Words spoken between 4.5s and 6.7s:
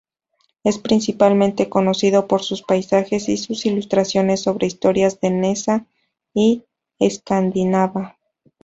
historia danesa y